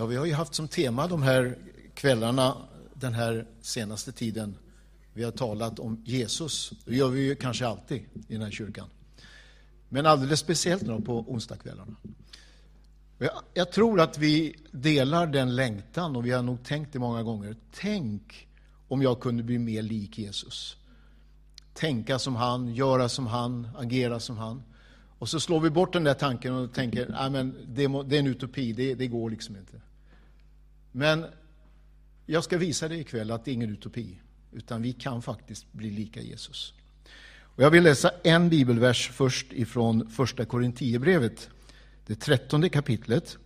[0.00, 1.58] Ja, vi har ju haft som tema de här
[1.94, 2.56] kvällarna
[2.94, 4.58] den här senaste tiden.
[5.12, 6.72] Vi har talat om Jesus.
[6.84, 8.88] Det gör vi ju kanske alltid i den här kyrkan.
[9.88, 11.96] Men alldeles speciellt nu på onsdagskvällarna.
[13.18, 17.22] Jag, jag tror att vi delar den längtan och vi har nog tänkt det många
[17.22, 17.56] gånger.
[17.72, 18.48] Tänk
[18.88, 20.76] om jag kunde bli mer lik Jesus.
[21.74, 24.62] Tänka som han, göra som han, agera som han.
[25.18, 27.32] Och så slår vi bort den där tanken och tänker att
[27.66, 29.80] det, det är en utopi, det, det går liksom inte.
[30.92, 31.24] Men
[32.26, 34.18] jag ska visa dig ikväll att det är ingen utopi,
[34.52, 36.74] utan vi kan faktiskt bli lika Jesus.
[37.40, 41.50] Och jag vill läsa en bibelvers först ifrån första Korinthierbrevet,
[42.06, 43.38] det trettonde kapitlet.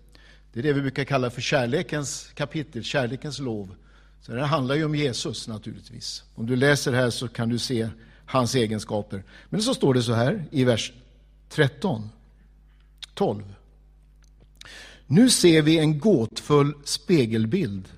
[0.52, 3.74] Det är det vi brukar kalla för kärlekens kapitel, kärlekens lov.
[4.20, 6.24] Så det handlar ju om Jesus naturligtvis.
[6.34, 7.88] Om du läser här så kan du se
[8.26, 9.24] hans egenskaper.
[9.48, 10.92] Men så står det så här i vers
[11.48, 12.08] 13,
[13.14, 13.54] 12.
[15.12, 17.88] Nu ser vi en gåtfull spegelbild,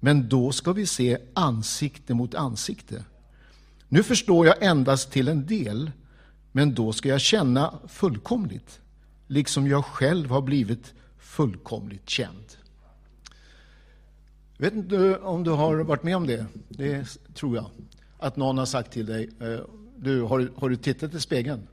[0.00, 3.04] men då ska vi se ansikte mot ansikte.
[3.88, 5.90] Nu förstår jag endast till en del,
[6.52, 8.80] men då ska jag känna fullkomligt,
[9.26, 12.56] liksom jag själv har blivit fullkomligt känd.
[14.56, 17.70] Jag vet inte om du har varit med om det, det tror jag.
[18.18, 19.60] Att någon har sagt till dig, eh,
[19.96, 21.66] du, har, har du tittat i spegeln?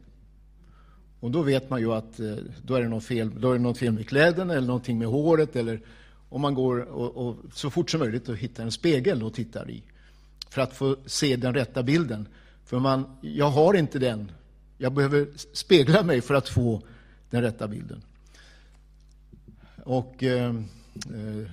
[1.23, 3.59] Och då vet man ju att eh, då är det något fel, då är det
[3.59, 5.55] något fel med kläderna eller någonting med håret.
[5.55, 5.81] Eller
[6.29, 9.69] om man går och, och så fort som möjligt och hittar en spegel och tittar
[9.69, 9.83] i.
[10.49, 12.27] För att få se den rätta bilden.
[12.65, 14.31] För man, jag har inte den.
[14.77, 16.81] Jag behöver spegla mig för att få
[17.29, 18.01] den rätta bilden.
[19.83, 21.51] Och eh, eh,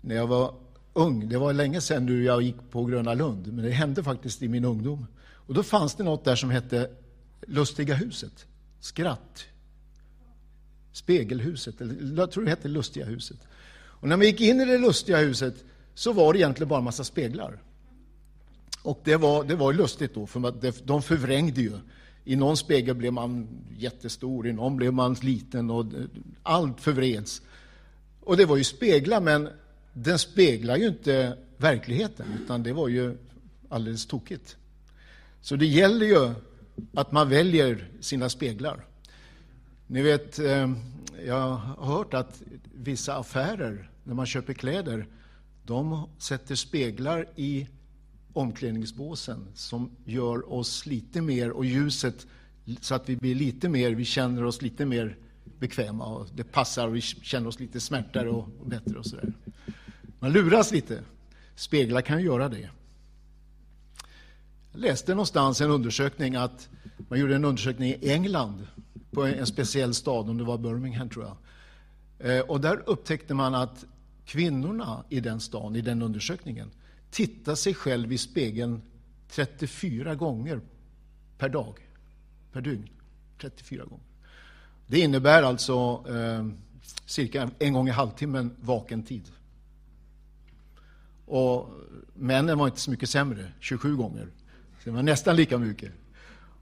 [0.00, 0.54] när jag var
[0.92, 4.42] ung, det var länge sedan nu jag gick på Gröna Lund, men det hände faktiskt
[4.42, 5.06] i min ungdom.
[5.18, 6.90] Och då fanns det något där som hette
[7.46, 8.46] Lustiga huset.
[8.80, 9.44] Skratt.
[10.92, 13.38] Spegelhuset, eller jag tror det hette Lustiga huset.
[14.00, 16.84] Och när man gick in i det lustiga huset så var det egentligen bara en
[16.84, 17.62] massa speglar.
[18.82, 21.72] Och det var, det var lustigt då, för de förvrängde ju.
[22.24, 25.86] I någon spegel blev man jättestor, i någon blev man liten och
[26.42, 27.42] allt förvreds.
[28.20, 29.48] Och det var ju speglar, men
[29.92, 33.16] den speglar ju inte verkligheten, utan det var ju
[33.68, 34.56] alldeles tokigt.
[35.40, 36.34] Så det gäller ju
[36.94, 38.84] att man väljer sina speglar.
[39.86, 40.72] Ni vet, eh,
[41.26, 42.42] jag har hört att
[42.74, 45.06] vissa affärer, när man köper kläder,
[45.64, 47.68] de sätter speglar i
[48.32, 52.26] omklädningsbåsen som gör oss lite mer, och ljuset,
[52.80, 55.16] så att vi blir lite mer, vi känner oss lite mer
[55.58, 59.32] bekväma och det passar och vi känner oss lite smärtare och bättre och sådär.
[60.18, 61.02] Man luras lite.
[61.54, 62.70] Speglar kan göra det.
[64.76, 66.68] Jag läste någonstans en undersökning att
[67.08, 68.66] man gjorde en undersökning i England
[69.10, 71.36] på en speciell stad, om det var Birmingham tror jag.
[72.30, 73.84] Eh, och där upptäckte man att
[74.24, 76.70] kvinnorna i den stan, i den undersökningen,
[77.10, 78.82] tittar sig själv i spegeln
[79.28, 80.60] 34 gånger
[81.38, 81.74] per dag,
[82.52, 82.88] per dygn.
[83.40, 84.06] 34 gånger.
[84.86, 86.46] Det innebär alltså eh,
[87.06, 89.32] cirka en gång i halvtimmen vaken tid.
[91.26, 91.70] Och
[92.14, 94.28] männen var inte så mycket sämre, 27 gånger.
[94.86, 95.92] Så det var nästan lika mycket.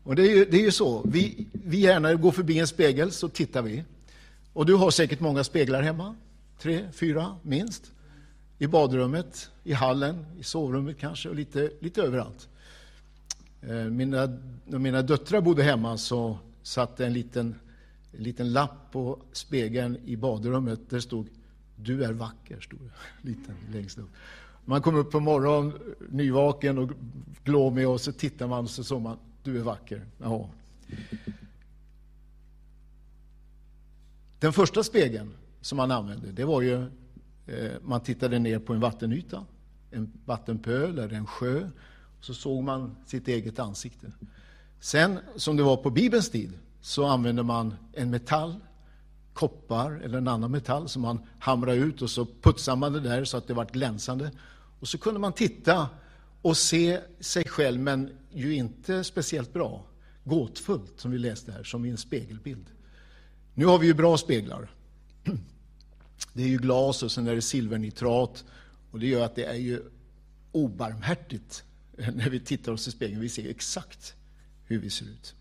[0.03, 3.13] Och det är ju, det är ju så, vi, vi gärna går förbi en spegel
[3.13, 3.85] så tittar vi.
[4.53, 6.17] Och du har säkert många speglar hemma,
[6.59, 7.93] tre, fyra minst.
[8.59, 12.49] I badrummet, i hallen, i sovrummet kanske och lite, lite överallt.
[13.63, 17.55] Eh, mina, när mina döttrar bodde hemma så satt en liten,
[18.13, 20.91] en liten lapp på spegeln i badrummet.
[20.91, 21.29] Där stod
[21.77, 22.93] Du är vacker, stod det.
[23.29, 24.11] Liten, längst upp.
[24.65, 25.73] Man kom upp på morgonen,
[26.09, 26.91] nyvaken och
[27.45, 30.07] glåmig och så tittar man och så såg man du är vacker.
[30.19, 30.49] Jaha.
[34.39, 36.83] Den första spegeln som man använde, det var ju
[37.47, 39.45] eh, man tittade ner på en vattenyta,
[39.91, 41.71] en vattenpöl eller en sjö,
[42.19, 44.13] och så såg man sitt eget ansikte.
[44.81, 48.55] Sen, som det var på Bibelns tid, så använde man en metall,
[49.33, 53.25] koppar eller en annan metall som man hamrade ut och så putsade man det där
[53.25, 54.31] så att det var glänsande.
[54.81, 55.89] Och så kunde man titta
[56.43, 59.87] och se sig själv, men ju inte speciellt bra.
[60.25, 62.67] Gåtfullt, som vi läste här, som i en spegelbild.
[63.55, 64.71] Nu har vi ju bra speglar.
[66.33, 68.45] Det är ju glas och sen är det silvernitrat.
[68.91, 69.83] Och det gör att det är ju
[70.53, 71.65] obarmhärtigt
[71.97, 73.21] när vi tittar oss i spegeln.
[73.21, 74.15] Vi ser exakt
[74.65, 75.35] hur vi ser ut.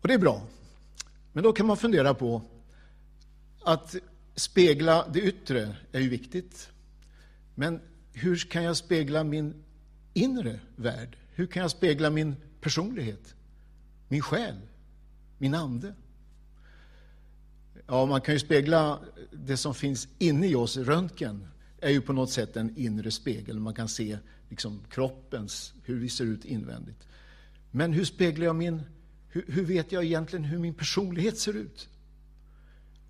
[0.00, 0.46] Och det är bra.
[1.32, 2.42] Men då kan man fundera på
[3.62, 3.96] att
[4.34, 6.69] spegla det yttre är ju viktigt.
[7.54, 7.80] Men
[8.12, 9.54] hur kan jag spegla min
[10.14, 11.16] inre värld?
[11.34, 13.34] Hur kan jag spegla min personlighet,
[14.08, 14.56] min själ,
[15.38, 15.94] min ande?
[17.86, 19.00] Ja, man kan ju spegla
[19.32, 20.76] det som finns inne i oss.
[20.76, 21.46] Röntgen
[21.80, 23.58] är ju på något sätt en inre spegel.
[23.58, 24.18] Man kan se
[24.48, 27.08] liksom kroppens, hur vi ser ut invändigt.
[27.70, 28.82] Men hur speglar jag min,
[29.28, 31.88] hur, hur vet jag egentligen hur min personlighet ser ut?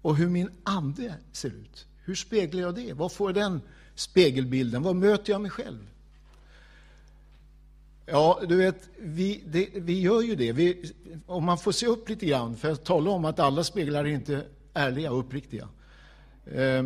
[0.02, 1.86] Och hur min ande ser ut?
[2.04, 2.92] Hur speglar jag det?
[2.92, 3.60] Vad får den
[3.94, 4.82] spegelbilden?
[4.82, 5.86] Var möter jag mig själv?
[8.06, 10.52] Ja, du vet, vi, det, vi gör ju det.
[10.52, 10.92] Vi,
[11.26, 14.08] om man får se upp lite grann, för att tala om att alla speglar är
[14.08, 14.44] inte
[14.74, 15.68] ärliga och uppriktiga.
[16.44, 16.84] Eh,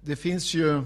[0.00, 0.76] det finns ju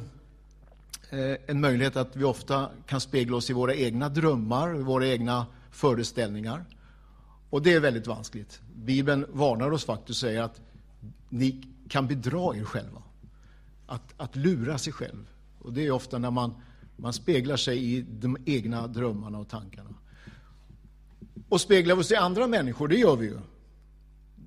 [1.10, 5.46] eh, en möjlighet att vi ofta kan spegla oss i våra egna drömmar, våra egna
[5.70, 6.64] föreställningar.
[7.50, 8.60] Och det är väldigt vanskligt.
[8.74, 10.60] Bibeln varnar oss faktiskt och säger att
[11.28, 13.02] ni kan bedra er själva.
[13.86, 15.26] Att, att lura sig själv.
[15.69, 16.55] Och det är ofta när man,
[16.97, 19.94] man speglar sig i de egna drömmarna och tankarna.
[21.49, 23.38] Och speglar vi oss i andra människor, det gör vi ju.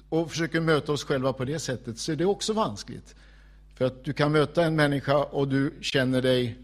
[0.10, 3.16] Och försöker möta oss själva på det sättet, så är det också vanskligt.
[3.76, 6.60] För att du kan möta en människa och du känner dig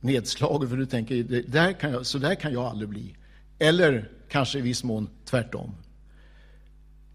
[0.00, 3.16] nedslagen, för du tänker, där kan jag, så där kan jag aldrig bli.
[3.58, 5.74] Eller kanske i viss mån tvärtom.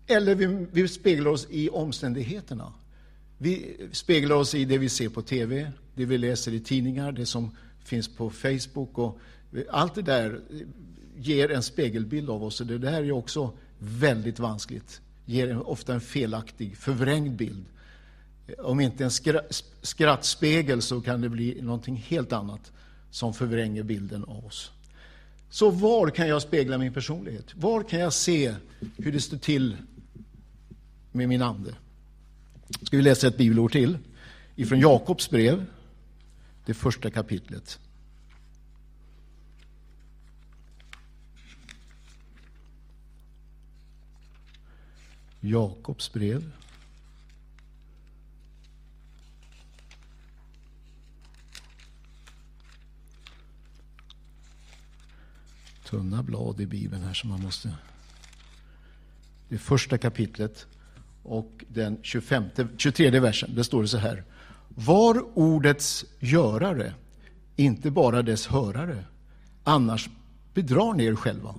[0.07, 2.73] Eller vi, vi speglar oss i omständigheterna.
[3.37, 7.25] Vi speglar oss i det vi ser på TV, det vi läser i tidningar, det
[7.25, 7.51] som
[7.83, 8.97] finns på Facebook.
[8.97, 9.19] Och
[9.69, 10.41] allt det där
[11.17, 12.61] ger en spegelbild av oss.
[12.61, 15.01] Och det där är också väldigt vanskligt.
[15.25, 17.65] Ger ofta en felaktig, förvrängd bild.
[18.57, 19.11] Om inte en
[19.81, 22.71] skrattspegel så kan det bli någonting helt annat
[23.11, 24.71] som förvränger bilden av oss.
[25.49, 27.55] Så var kan jag spegla min personlighet?
[27.55, 28.55] Var kan jag se
[28.97, 29.77] hur det står till
[31.11, 31.75] med min ande?
[32.69, 33.97] Ska vi läsa ett bibelord till
[34.55, 35.65] ifrån Jakobs brev,
[36.65, 37.79] det första kapitlet.
[45.39, 46.51] Jakobs brev.
[55.83, 57.75] Tunna blad i Bibeln här som man måste...
[59.49, 60.67] Det första kapitlet
[61.25, 62.43] och den 25,
[62.77, 63.55] 23 versen.
[63.55, 64.23] Det står det så här.
[64.69, 66.93] Var ordets görare,
[67.55, 69.05] inte bara dess hörare.
[69.63, 70.09] Annars
[70.53, 71.55] bedrar ni er själva.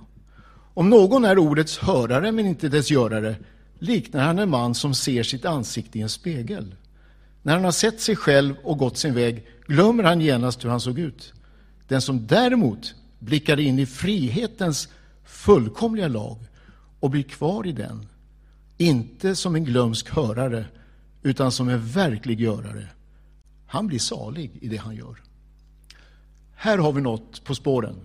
[0.73, 3.35] Om någon är ordets hörare men inte dess görare
[3.79, 6.75] liknar han en man som ser sitt ansikte i en spegel.
[7.41, 10.81] När han har sett sig själv och gått sin väg glömmer han genast hur han
[10.81, 11.33] såg ut.
[11.87, 14.89] Den som däremot blickar in i frihetens
[15.25, 16.37] fullkomliga lag
[16.99, 18.07] och blir kvar i den
[18.77, 20.65] inte som en glömsk hörare,
[21.23, 22.87] utan som en verklig görare.
[23.65, 25.21] Han blir salig i det han gör.
[26.55, 27.95] Här har vi något på spåren.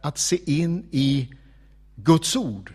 [0.00, 1.28] Att se in i
[1.96, 2.72] Guds ord.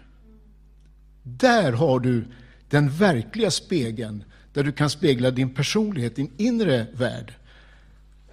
[1.24, 2.26] Där har du
[2.70, 7.34] den verkliga spegeln, där du kan spegla din personlighet, din inre värld.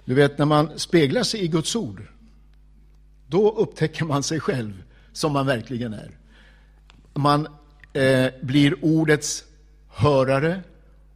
[0.05, 2.07] Du vet, när man speglar sig i Guds ord,
[3.27, 4.83] då upptäcker man sig själv
[5.13, 6.17] som man verkligen är.
[7.13, 7.47] Man
[7.93, 9.43] eh, blir ordets
[9.87, 10.61] hörare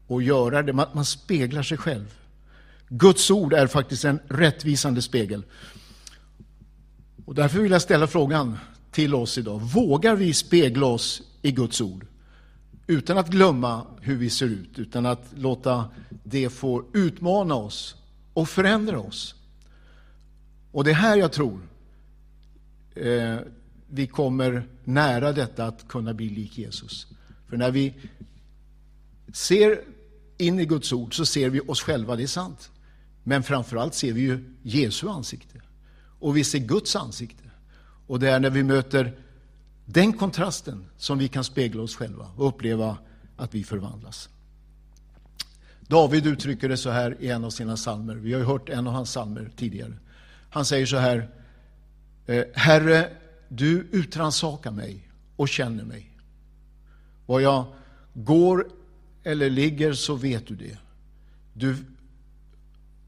[0.07, 0.73] och görare.
[0.73, 2.13] Man, man speglar sig själv.
[2.89, 5.43] Guds ord är faktiskt en rättvisande spegel.
[7.25, 8.57] Och därför vill jag ställa frågan
[8.91, 9.59] till oss idag.
[9.59, 12.05] Vågar vi spegla oss i Guds ord?
[12.87, 15.85] Utan att glömma hur vi ser ut, utan att låta
[16.23, 17.95] det få utmana oss
[18.33, 19.35] och förändra oss.
[20.71, 21.59] Och det är här jag tror
[22.95, 23.37] eh,
[23.93, 27.07] vi kommer nära detta att kunna bli lik Jesus.
[27.49, 27.93] För när vi
[29.33, 29.81] ser
[30.37, 32.71] in i Guds ord så ser vi oss själva, det är sant.
[33.23, 35.61] Men framförallt ser vi ju Jesu ansikte.
[36.19, 37.43] Och vi ser Guds ansikte.
[38.07, 39.13] Och det är när vi möter
[39.85, 42.97] den kontrasten som vi kan spegla oss själva och uppleva
[43.37, 44.29] att vi förvandlas.
[45.87, 48.15] David uttrycker det så här i en av sina salmer.
[48.15, 49.93] Vi har ju hört en av hans salmer tidigare.
[50.49, 51.29] Han säger så här.
[52.25, 53.09] Eh, Herre,
[53.55, 56.09] du utransakar mig och känner mig.
[57.25, 57.65] Var jag
[58.13, 58.67] går
[59.23, 60.77] eller ligger så vet du det.
[61.53, 61.75] Du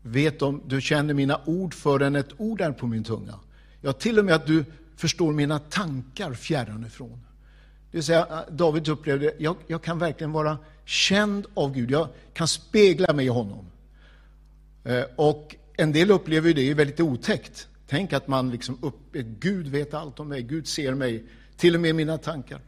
[0.02, 3.40] vet om, du känner mina ord förrän ett ord är på min tunga.
[3.82, 7.26] Ja, till och med att du förstår mina tankar fjärran ifrån.
[7.92, 11.92] Det vill säga, David upplevde, jag, jag kan verkligen vara känd av Gud.
[11.92, 13.66] Jag kan spegla mig i honom.
[14.84, 17.68] Eh, och en del upplever det väldigt otäckt.
[17.88, 21.26] Tänk att man liksom upp, Gud vet allt om mig, Gud ser mig,
[21.58, 22.62] till och med mina tankar.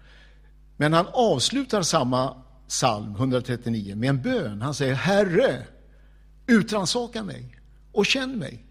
[0.77, 4.62] Men han avslutar samma psalm 139 med en bön.
[4.62, 5.63] Han säger Herre,
[6.47, 7.55] utransaka mig
[7.91, 8.65] och känn mig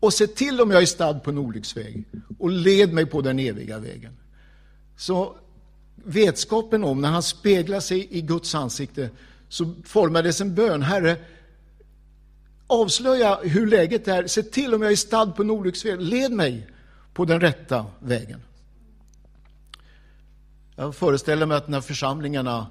[0.00, 2.04] och se till om jag är stad på en olycksväg
[2.38, 4.12] och led mig på den eviga vägen.
[4.96, 5.36] Så
[5.94, 9.10] vetskapen om, när han speglar sig i Guds ansikte,
[9.48, 10.82] så formades en bön.
[10.82, 11.16] Herre,
[12.66, 14.26] avslöja hur läget är.
[14.26, 16.00] Se till om jag är stad på en olycksväg.
[16.00, 16.66] Led mig
[17.14, 18.40] på den rätta vägen.
[20.76, 22.66] Jag föreställer mig att när församlingarna,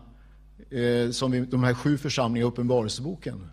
[0.69, 3.49] eh, som vi, de här sju församlingarna i Uppenbarelseboken,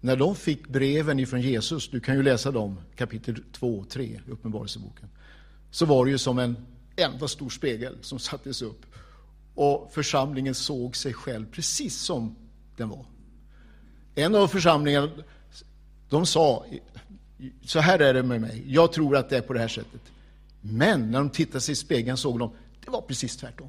[0.00, 4.04] när de fick breven ifrån Jesus, du kan ju läsa dem, kapitel 2 och 3
[4.04, 5.08] i Uppenbarelseboken,
[5.70, 6.56] så var det ju som en
[6.96, 8.86] enda stor spegel som sattes upp.
[9.54, 12.36] Och församlingen såg sig själv precis som
[12.76, 13.06] den var.
[14.14, 15.08] En av församlingarna,
[16.08, 16.66] de sa,
[17.64, 20.00] så här är det med mig, jag tror att det är på det här sättet.
[20.60, 22.52] Men när de tittade sig i spegeln såg de,
[22.84, 23.68] det var precis tvärtom.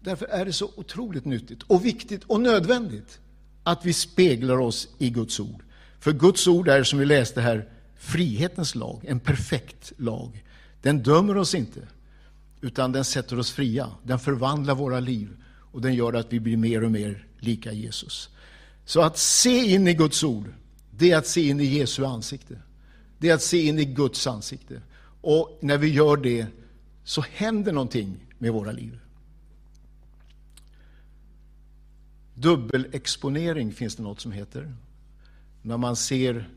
[0.00, 3.20] Därför är det så otroligt nyttigt och viktigt och nödvändigt
[3.62, 5.62] att vi speglar oss i Guds ord.
[6.00, 10.44] För Guds ord är, som vi läste här, frihetens lag, en perfekt lag.
[10.82, 11.80] Den dömer oss inte,
[12.60, 13.90] utan den sätter oss fria.
[14.02, 15.36] Den förvandlar våra liv
[15.72, 18.28] och den gör att vi blir mer och mer lika Jesus.
[18.84, 20.52] Så att se in i Guds ord,
[20.98, 22.58] det är att se in i Jesu ansikte.
[23.18, 24.82] Det är att se in i Guds ansikte.
[25.20, 26.46] Och när vi gör det
[27.04, 28.98] så händer någonting med våra liv.
[32.34, 34.74] Dubbelexponering finns det något som heter.
[35.62, 36.48] När man ser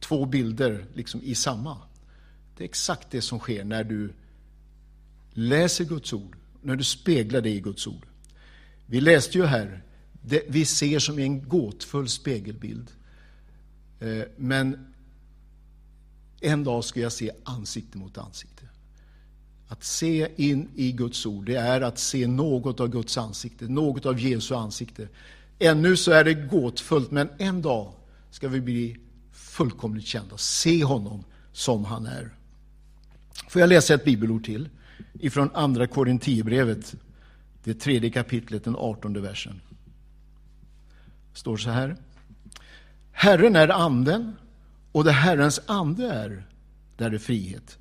[0.00, 1.76] två bilder liksom i samma.
[2.56, 4.12] Det är exakt det som sker när du
[5.32, 8.06] läser Guds ord, när du speglar det i Guds ord.
[8.86, 9.82] Vi läste ju här,
[10.22, 12.90] det vi ser som en gåtfull spegelbild.
[14.00, 14.94] Eh, men
[16.40, 18.62] en dag ska jag se ansikte mot ansikte.
[19.68, 24.06] Att se in i Guds ord, det är att se något av Guds ansikte, något
[24.06, 25.08] av Jesu ansikte.
[25.58, 27.92] Ännu så är det gåtfullt, men en dag
[28.30, 28.96] ska vi bli
[29.32, 32.30] fullkomligt kända, se honom som han är.
[33.48, 34.68] Får jag läsa ett bibelord till?
[35.12, 36.94] Ifrån andra Korinthierbrevet,
[37.64, 39.60] det tredje kapitlet, den artonde versen.
[41.32, 41.96] Det står så här.
[43.20, 44.36] Herren är anden,
[44.92, 46.46] och där Herrens ande är,
[46.96, 47.78] där är frihet.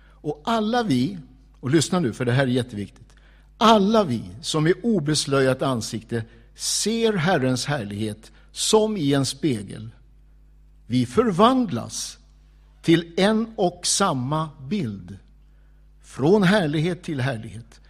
[0.00, 1.18] Och alla vi,
[1.60, 3.14] och lyssna nu för det här är jätteviktigt,
[3.58, 9.90] alla vi som i obeslöjat ansikte ser Herrens härlighet som i en spegel,
[10.86, 12.18] vi förvandlas
[12.82, 15.18] till en och samma bild,
[16.02, 17.80] från härlighet till härlighet.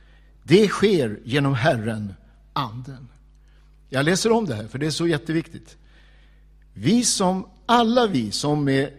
[0.42, 2.14] Det sker genom Herren,
[2.52, 3.08] Anden.
[3.88, 5.76] Jag läser om det här, för det är så jätteviktigt.
[6.80, 8.92] Vi som, alla vi som med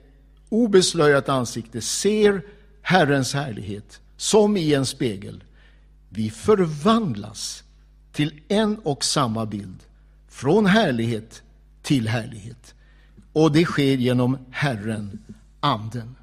[0.49, 2.45] obeslöjat ansikte ser
[2.81, 5.43] Herrens härlighet som i en spegel.
[6.09, 7.63] Vi förvandlas
[8.11, 9.77] till en och samma bild,
[10.27, 11.43] från härlighet
[11.81, 12.75] till härlighet.
[13.33, 15.19] Och det sker genom Herren,
[15.59, 16.15] Anden.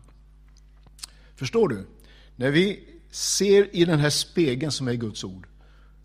[1.37, 1.87] Förstår du?
[2.37, 5.47] När vi ser i den här spegeln som är Guds ord,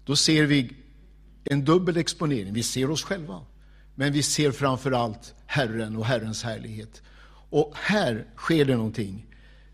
[0.05, 0.73] då ser vi
[1.43, 2.53] en dubbel exponering.
[2.53, 3.41] Vi ser oss själva,
[3.95, 7.01] men vi ser framför allt Herren och Herrens härlighet.
[7.49, 9.25] Och här sker det någonting.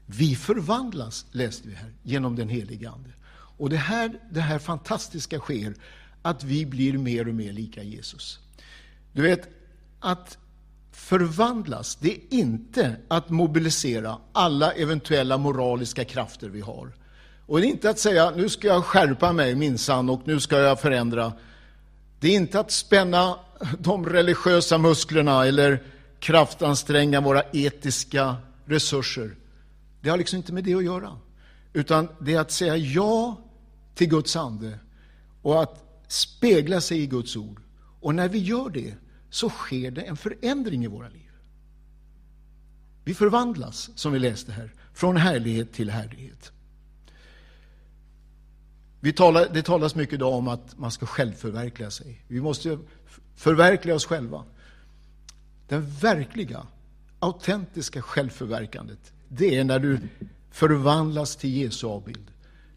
[0.05, 3.09] Vi förvandlas, läste vi här, genom den helige Ande.
[3.57, 5.75] Och det här, det här fantastiska sker,
[6.21, 8.39] att vi blir mer och mer lika Jesus.
[9.13, 9.49] Du vet,
[9.99, 10.37] att
[10.91, 16.91] förvandlas, det är inte att mobilisera alla eventuella moraliska krafter vi har.
[17.45, 20.59] Och det är inte att säga, nu ska jag skärpa mig minsann och nu ska
[20.59, 21.33] jag förändra.
[22.19, 23.39] Det är inte att spänna
[23.79, 25.83] de religiösa musklerna eller
[26.19, 28.35] kraftanstränga våra etiska
[28.65, 29.35] resurser.
[30.01, 31.17] Det har liksom inte med det att göra.
[31.73, 33.41] Utan det är att säga ja
[33.95, 34.79] till Guds ande
[35.41, 37.61] och att spegla sig i Guds ord.
[37.99, 38.93] Och när vi gör det
[39.29, 41.21] så sker det en förändring i våra liv.
[43.03, 46.51] Vi förvandlas, som vi läste här, från härlighet till härlighet.
[48.99, 52.23] Vi talar, det talas mycket idag om att man ska självförverkliga sig.
[52.27, 52.79] Vi måste
[53.37, 54.43] förverkliga oss själva.
[55.67, 56.67] Den verkliga,
[57.19, 59.99] autentiska självförverkandet, det är när du
[60.51, 62.31] förvandlas till Jesu avbild.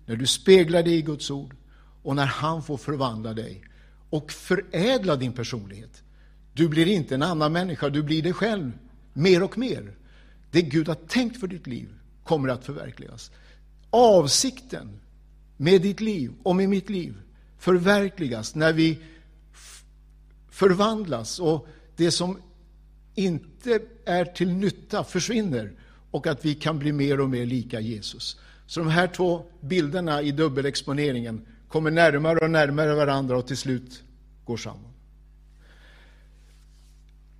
[0.07, 1.57] När du speglar dig i Guds ord
[2.02, 3.64] och när han får förvandla dig
[4.11, 6.02] och förädla din personlighet.
[6.52, 8.73] Du blir inte en annan människa, du blir dig själv
[9.12, 9.97] mer och mer.
[10.50, 11.88] Det Gud har tänkt för ditt liv
[12.25, 13.31] kommer att förverkligas.
[13.90, 15.00] Avsikten
[15.57, 17.14] med ditt liv och med mitt liv
[17.59, 18.99] förverkligas när vi
[20.61, 22.38] förvandlas och det som
[23.14, 25.73] inte är till nytta försvinner
[26.11, 28.40] och att vi kan bli mer och mer lika Jesus.
[28.67, 34.02] Så de här två bilderna i dubbelexponeringen kommer närmare och närmare varandra och till slut
[34.45, 34.93] går samman.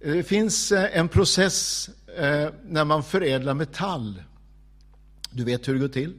[0.01, 4.23] Eh, det finns eh, en process eh, när man förädlar metall.
[5.31, 6.15] Du vet hur det går till.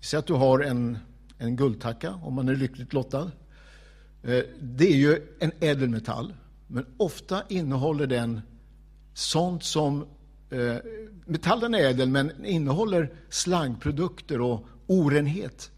[0.00, 0.98] Säg att du har en,
[1.38, 3.30] en guldtacka, om man är lyckligt lottad.
[4.28, 6.34] Eh, det är ju en ädelmetall,
[6.66, 8.40] men ofta innehåller den
[9.14, 10.06] sånt som
[10.50, 10.76] eh,
[11.24, 15.70] Metallen är ädel, men innehåller slangprodukter och orenhet.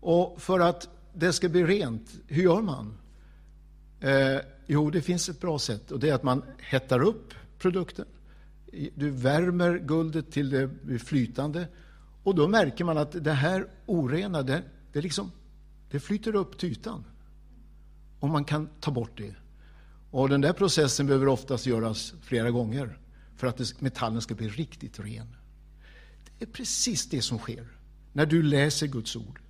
[0.00, 2.98] Och för att det ska bli rent, hur gör man?
[4.00, 8.06] Eh, jo, det finns ett bra sätt och det är att man hettar upp produkten.
[8.94, 11.66] Du värmer guldet till det blir flytande
[12.22, 14.62] och då märker man att det här orena, det,
[14.92, 15.30] det, liksom,
[15.90, 17.04] det flyter upp till ytan.
[18.20, 19.34] Och man kan ta bort det.
[20.10, 22.98] Och den där processen behöver oftast göras flera gånger
[23.36, 25.36] för att metallen ska bli riktigt ren.
[26.38, 27.68] Det är precis det som sker
[28.12, 29.40] när du läser Guds ord.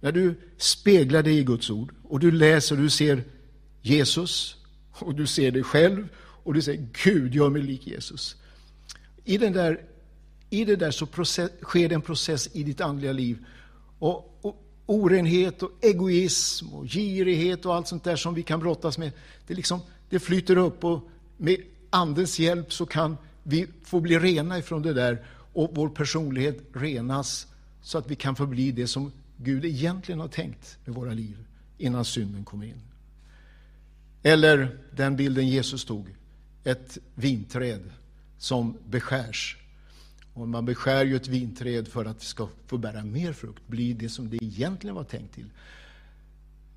[0.00, 3.24] När du speglar dig i Guds ord och du läser och du ser
[3.82, 4.56] Jesus
[4.92, 8.36] och du ser dig själv och du säger Gud, gör mig lik Jesus.
[9.24, 9.80] I, den där,
[10.50, 13.44] i det där så process, sker det en process i ditt andliga liv.
[13.98, 18.98] Och, och orenhet och egoism och girighet och allt sånt där som vi kan brottas
[18.98, 19.12] med,
[19.46, 21.56] det, liksom, det flyter upp och med
[21.90, 27.46] Andens hjälp så kan vi få bli rena ifrån det där och vår personlighet renas
[27.82, 31.36] så att vi kan få bli det som Gud egentligen har tänkt med våra liv
[31.78, 32.80] innan synden kom in.
[34.22, 36.14] Eller den bilden Jesus tog,
[36.64, 37.90] ett vinträd
[38.38, 39.59] som beskärs.
[40.40, 43.92] Och man beskär ju ett vinträd för att det ska få bära mer frukt, bli
[43.92, 45.50] det som det egentligen var tänkt till.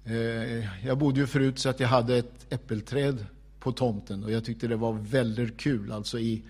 [0.06, 3.26] Eh, jag bodde ju förut så att jag hade ett äppelträd
[3.60, 6.44] på tomten och jag tyckte det var väldigt kul alltså i,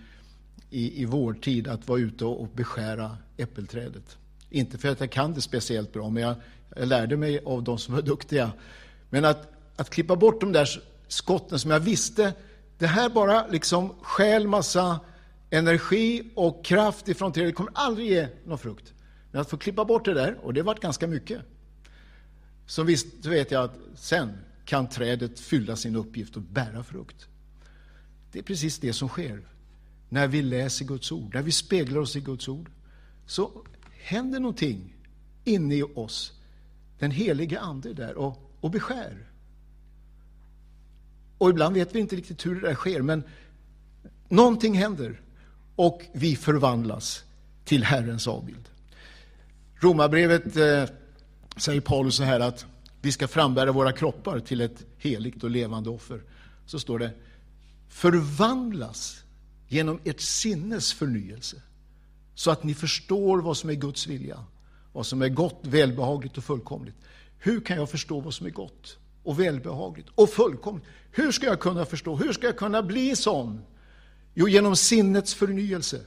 [0.70, 4.18] i, i vårtid, att vara ute och beskära äppelträdet.
[4.50, 6.36] Inte för att jag kan det speciellt bra, men jag,
[6.76, 8.52] jag lärde mig av de som var duktiga.
[9.10, 10.70] Men att, att klippa bort de där
[11.08, 12.34] skotten som jag visste,
[12.78, 15.00] det här bara liksom stjäl massa
[15.54, 18.94] energi och kraft ifrån trädet, det kommer aldrig ge någon frukt.
[19.32, 21.42] Men att få klippa bort det där, och det var ganska mycket.
[22.66, 24.32] Så visst vet jag att sen
[24.66, 27.28] kan trädet fylla sin uppgift och bära frukt.
[28.32, 29.42] Det är precis det som sker
[30.10, 32.70] när vi läser Guds ord, när vi speglar oss i Guds ord.
[33.26, 33.52] Så
[33.92, 34.96] händer någonting
[35.44, 36.32] inne i oss.
[37.00, 39.30] Den helige Ande är där och, och beskär.
[41.38, 43.24] Och ibland vet vi inte riktigt hur det där sker, men
[44.30, 45.22] någonting händer
[45.76, 47.24] och vi förvandlas
[47.66, 48.70] till Herrens avbild.
[49.76, 50.96] Romarbrevet eh,
[51.58, 52.66] säger Paulus så här att
[53.02, 56.22] vi ska frambära våra kroppar till ett heligt och levande offer.
[56.66, 57.12] Så står det,
[57.90, 59.24] förvandlas
[59.68, 61.62] genom ert sinnes förnyelse
[62.36, 64.46] så att ni förstår vad som är Guds vilja,
[64.94, 66.96] vad som är gott, välbehagligt och fullkomligt.
[67.40, 70.86] Hur kan jag förstå vad som är gott och välbehagligt och fullkomligt?
[71.12, 72.16] Hur ska jag kunna förstå?
[72.16, 73.62] Hur ska jag kunna bli sån?
[74.34, 76.00] Jo, genom sinnets förnyelse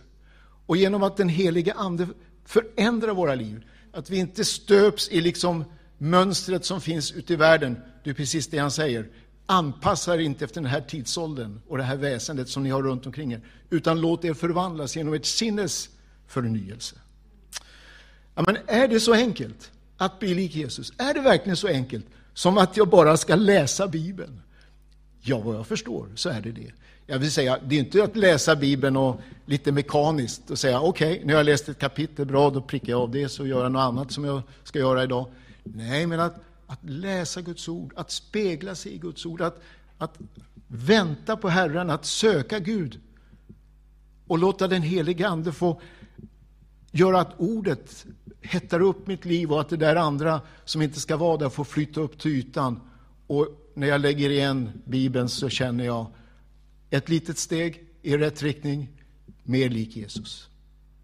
[0.67, 2.09] och genom att den helige Ande
[2.45, 3.65] förändrar våra liv.
[3.93, 5.65] Att vi inte stöps i liksom
[5.99, 7.77] mönstret som finns ute i världen.
[8.05, 9.09] Det är precis det han säger.
[9.47, 13.07] Anpassa er inte efter den här tidsåldern och det här väsendet som ni har runt
[13.07, 15.89] omkring er, utan låt er förvandlas genom ert sinnes
[16.27, 16.97] förnyelse.
[18.35, 20.93] Ja, men är det så enkelt att bli lik Jesus?
[20.99, 24.41] Är det verkligen så enkelt som att jag bara ska läsa Bibeln?
[25.29, 26.73] Ja, vad jag förstår så är det det.
[27.07, 31.13] Jag vill säga, det är inte att läsa Bibeln och lite mekaniskt och säga okej,
[31.13, 33.63] okay, nu har jag läst ett kapitel, bra, då prickar jag av det så gör
[33.63, 35.27] jag något annat som jag ska göra idag.
[35.65, 36.35] Nej, men att,
[36.67, 39.61] att läsa Guds ord, att spegla sig i Guds ord, att,
[39.99, 40.19] att
[40.69, 43.01] vänta på Herren, att söka Gud
[44.27, 45.81] och låta den helige Ande få
[46.91, 48.07] göra att ordet
[48.43, 51.65] hettar upp mitt liv och att det där andra som inte ska vara där får
[51.65, 52.81] flytta upp till ytan.
[53.27, 56.07] Och när jag lägger igen Bibeln så känner jag
[56.91, 58.89] ett litet steg i rätt riktning,
[59.43, 60.49] mer lik Jesus.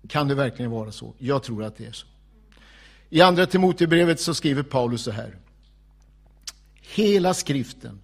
[0.08, 1.14] Kan det verkligen vara så?
[1.18, 2.06] Jag tror att det är så.
[3.08, 5.36] I Andra Timoteusbrevet så skriver Paulus så här.
[6.80, 8.00] Hela skriften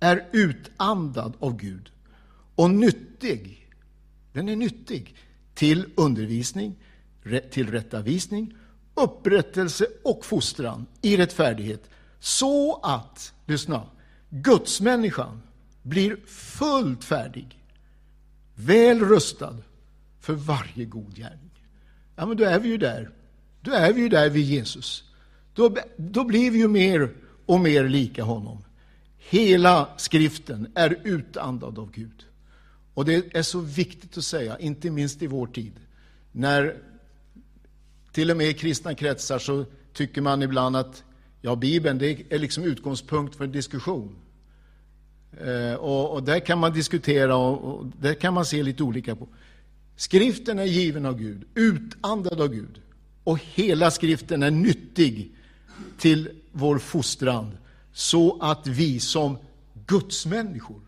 [0.00, 1.90] är utandad av Gud
[2.54, 3.68] och nyttig.
[4.32, 5.16] Den är nyttig
[5.54, 6.76] till undervisning,
[7.50, 8.54] tillrättavisning,
[8.94, 13.86] upprättelse och fostran i rättfärdighet så att, lyssna,
[14.30, 15.42] gudsmänniskan
[15.82, 17.58] blir fullt färdig,
[18.54, 19.56] väl rustad
[20.20, 21.50] för varje god gärning.
[22.16, 23.10] Ja, men då är vi ju där.
[23.60, 25.04] Då är vi ju där vid Jesus.
[25.54, 27.14] Då, då blir vi ju mer
[27.46, 28.64] och mer lika honom.
[29.18, 32.24] Hela skriften är utandad av Gud.
[32.94, 35.72] Och det är så viktigt att säga, inte minst i vår tid,
[36.32, 36.76] när
[38.12, 41.04] till och med i kristna kretsar så tycker man ibland att
[41.40, 44.16] ja, Bibeln det är liksom utgångspunkt för diskussion.
[45.40, 49.16] Eh, och, och, där kan man diskutera och, och där kan man se lite olika
[49.16, 49.28] på.
[49.96, 52.80] Skriften är given av Gud, utandad av Gud.
[53.24, 55.34] Och hela skriften är nyttig
[55.98, 57.56] till vår fostran
[57.92, 59.38] så att vi som
[59.86, 60.80] gudsmänniskor,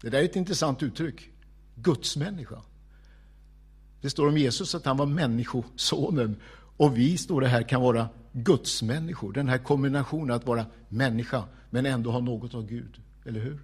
[0.00, 1.30] det där är ett intressant uttryck,
[1.74, 2.62] gudsmänniska.
[4.00, 6.36] Det står om Jesus att han var människosonen
[6.76, 9.32] och vi, står det här, kan vara gudsmänniskor.
[9.32, 13.60] Den här kombinationen att vara människa men ändå ha något av Gud, eller hur?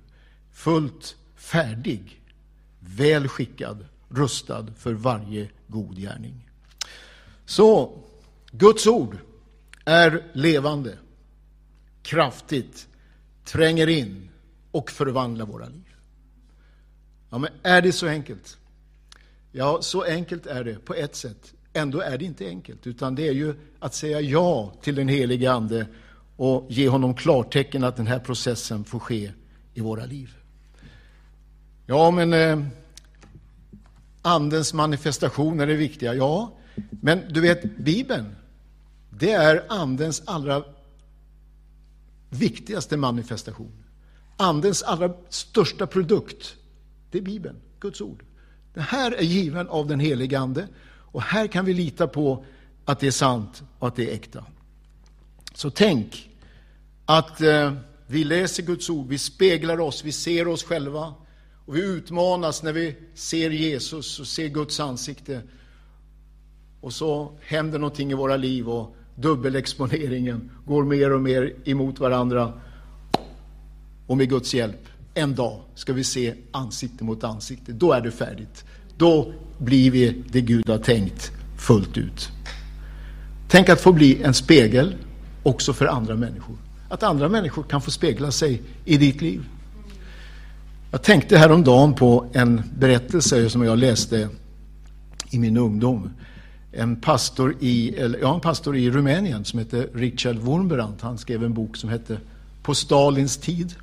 [0.52, 2.22] Fullt färdig,
[2.80, 6.48] väl skickad, rustad för varje god gärning.
[7.44, 7.98] Så,
[8.50, 9.18] Guds ord
[9.84, 10.98] är levande,
[12.02, 12.88] kraftigt,
[13.44, 14.28] tränger in
[14.70, 15.94] och förvandlar våra liv.
[17.30, 18.58] Ja, men är det så enkelt?
[19.52, 21.54] Ja, så enkelt är det på ett sätt.
[21.76, 25.52] Ändå är det inte enkelt, utan det är ju att säga ja till den helige
[25.52, 25.86] Ande
[26.36, 29.32] och ge honom klartecken att den här processen får ske
[29.74, 30.34] i våra liv.
[31.86, 32.66] Ja, men eh,
[34.22, 36.14] Andens manifestationer är viktiga.
[36.14, 36.52] Ja,
[36.90, 38.36] men du vet, Bibeln,
[39.10, 40.64] det är Andens allra
[42.30, 43.72] viktigaste manifestation.
[44.36, 46.56] Andens allra största produkt,
[47.10, 48.24] det är Bibeln, Guds ord.
[48.74, 50.68] Det här är given av den helige Ande
[51.14, 52.44] och här kan vi lita på
[52.84, 54.44] att det är sant och att det är äkta.
[55.54, 56.30] Så tänk
[57.04, 57.72] att eh,
[58.06, 61.14] vi läser Guds ord, vi speglar oss, vi ser oss själva
[61.66, 65.42] och vi utmanas när vi ser Jesus och ser Guds ansikte.
[66.80, 72.52] Och så händer någonting i våra liv och dubbelexponeringen går mer och mer emot varandra.
[74.06, 77.72] Och med Guds hjälp, en dag ska vi se ansikte mot ansikte.
[77.72, 78.64] Då är det färdigt.
[78.96, 82.30] Då blir vi det Gud har tänkt fullt ut.
[83.48, 84.94] Tänk att få bli en spegel
[85.42, 86.56] också för andra människor.
[86.88, 89.44] Att andra människor kan få spegla sig i ditt liv.
[90.90, 94.28] Jag tänkte häromdagen på en berättelse som jag läste
[95.30, 96.10] i min ungdom.
[96.72, 100.94] En pastor i, eller, ja, en pastor i Rumänien som hette Richard Wurmbrand.
[101.00, 102.18] Han skrev en bok som hette
[102.62, 103.74] På Stalins tid.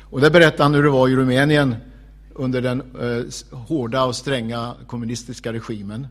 [0.00, 1.76] Och där berättade han hur det var i Rumänien
[2.34, 6.06] under den eh, hårda och stränga kommunistiska regimen.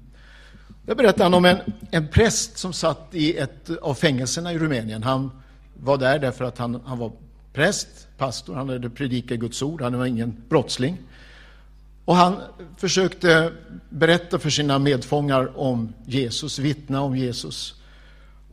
[0.85, 1.57] Där berättade han om en,
[1.91, 5.03] en präst som satt i ett av fängelserna i Rumänien.
[5.03, 5.31] Han
[5.73, 7.11] var där därför att han, han var
[7.53, 10.97] präst, pastor, han hade predikat Guds ord, han var ingen brottsling.
[12.05, 12.35] Och han
[12.77, 13.53] försökte
[13.89, 17.75] berätta för sina medfångar om Jesus, vittna om Jesus.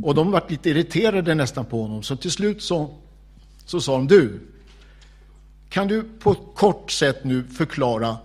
[0.03, 2.95] Och de var lite irriterade nästan på honom, så till slut så,
[3.67, 4.41] så sa de, du,
[5.69, 8.17] kan du på ett kort sätt nu förklara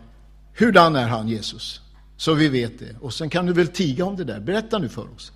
[0.57, 1.81] hurdan är han Jesus?
[2.17, 2.95] Så vi vet det.
[3.01, 4.39] Och sen kan du väl tiga om det där.
[4.39, 5.31] Berätta nu för oss.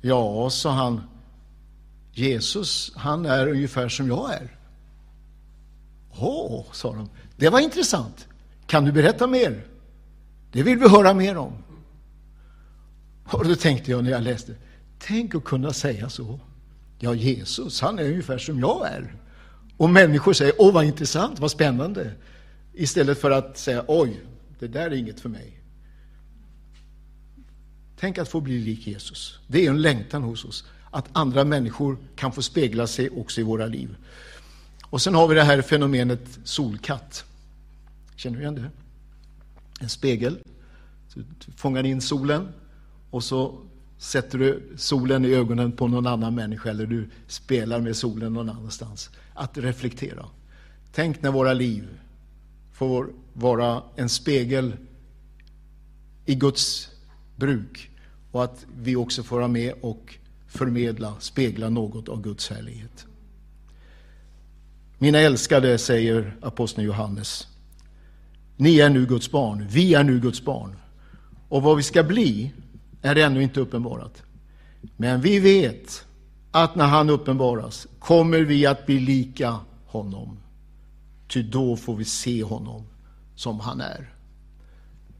[0.00, 1.00] Ja, sa han,
[2.12, 4.56] Jesus, han är ungefär som jag är.
[6.10, 7.08] Åh, oh, sa de.
[7.36, 8.28] Det var intressant.
[8.66, 9.66] Kan du berätta mer?
[10.52, 11.52] Det vill vi höra mer om.
[13.24, 14.54] Och då tänkte jag när jag läste,
[14.98, 16.40] tänk att kunna säga så.
[16.98, 19.14] Ja, Jesus, han är ungefär som jag är.
[19.76, 22.12] Och människor säger, åh vad intressant, vad spännande.
[22.72, 24.20] Istället för att säga, oj,
[24.58, 25.60] det där är inget för mig.
[27.96, 29.38] Tänk att få bli lik Jesus.
[29.46, 33.44] Det är en längtan hos oss att andra människor kan få spegla sig också i
[33.44, 33.96] våra liv.
[34.84, 37.24] Och sen har vi det här fenomenet solkatt.
[38.16, 38.70] Känner du igen det?
[39.80, 40.38] En spegel.
[41.14, 41.24] Du
[41.56, 42.48] fångar in solen
[43.10, 43.58] och så
[43.98, 48.48] sätter du solen i ögonen på någon annan människa eller du spelar med solen någon
[48.48, 49.10] annanstans.
[49.34, 50.26] Att reflektera.
[50.92, 51.88] Tänk när våra liv
[52.72, 54.72] får vara en spegel
[56.26, 56.90] i Guds
[57.36, 57.90] bruk
[58.32, 60.14] och att vi också får vara med och
[60.46, 63.06] förmedla, spegla något av Guds härlighet.
[64.98, 67.48] Mina älskade, säger aposteln Johannes,
[68.56, 70.76] ni är nu Guds barn, vi är nu Guds barn.
[71.48, 72.52] Och vad vi ska bli
[73.04, 74.22] är ännu inte uppenbarat.
[74.96, 76.06] Men vi vet
[76.50, 80.38] att när han uppenbaras kommer vi att bli lika honom.
[81.28, 82.84] Ty då får vi se honom
[83.34, 84.14] som han är.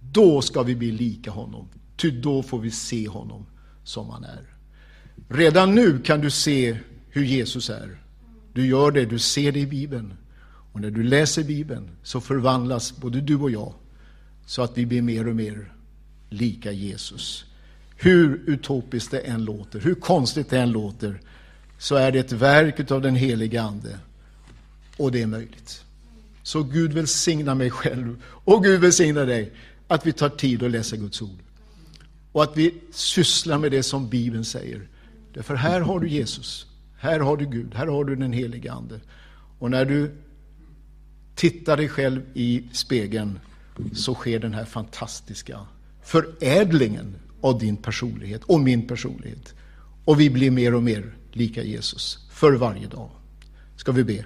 [0.00, 1.68] Då ska vi bli lika honom.
[1.96, 3.46] Ty då får vi se honom
[3.84, 4.54] som han är.
[5.28, 8.02] Redan nu kan du se hur Jesus är.
[8.52, 10.14] Du gör det, du ser det i Bibeln.
[10.72, 13.74] Och när du läser Bibeln så förvandlas både du och jag
[14.46, 15.72] så att vi blir mer och mer
[16.30, 17.44] lika Jesus.
[17.96, 21.20] Hur utopiskt det än låter, hur konstigt det än låter,
[21.78, 23.98] så är det ett verk av den helige Ande.
[24.96, 25.84] Och det är möjligt.
[26.42, 29.52] Så Gud välsigna mig själv och Gud välsigna dig
[29.88, 31.38] att vi tar tid att läsa Guds ord.
[32.32, 34.88] Och att vi sysslar med det som Bibeln säger.
[35.34, 36.66] Därför här har du Jesus,
[36.98, 39.00] här har du Gud, här har du den helige Ande.
[39.58, 40.14] Och när du
[41.34, 43.40] tittar dig själv i spegeln
[43.92, 45.60] så sker den här fantastiska
[46.02, 49.54] förädlingen av din personlighet och min personlighet.
[50.04, 53.10] Och vi blir mer och mer lika Jesus för varje dag.
[53.76, 54.24] ska vi be.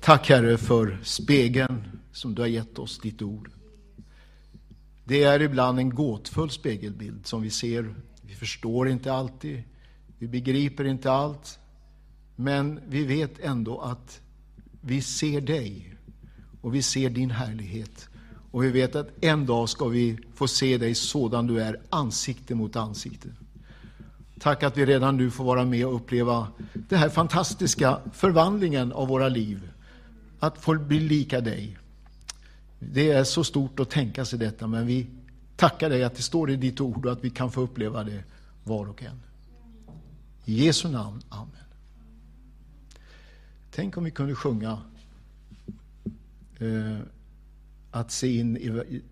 [0.00, 1.82] Tack Herre för spegeln
[2.12, 3.50] som du har gett oss, ditt ord.
[5.04, 7.94] Det är ibland en gåtfull spegelbild som vi ser.
[8.22, 9.62] Vi förstår inte alltid,
[10.18, 11.58] vi begriper inte allt,
[12.36, 14.20] men vi vet ändå att
[14.80, 15.94] vi ser dig
[16.60, 18.08] och vi ser din härlighet.
[18.50, 22.54] Och vi vet att en dag ska vi få se dig sådan du är, ansikte
[22.54, 23.28] mot ansikte.
[24.40, 29.08] Tack att vi redan nu får vara med och uppleva den här fantastiska förvandlingen av
[29.08, 29.70] våra liv.
[30.38, 31.78] Att få bli lika dig.
[32.78, 35.06] Det är så stort att tänka sig detta, men vi
[35.56, 38.24] tackar dig att det står i ditt ord och att vi kan få uppleva det
[38.64, 39.20] var och en.
[40.44, 41.50] I Jesu namn, Amen.
[43.70, 44.78] Tänk om vi kunde sjunga
[46.58, 46.98] eh,
[47.96, 49.02] att se in i,